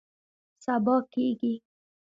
[0.63, 1.53] سبا کیږي